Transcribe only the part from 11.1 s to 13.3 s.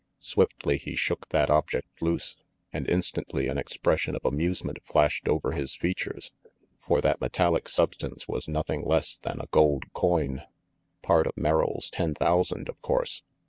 of Merrill's ten thousand, of course!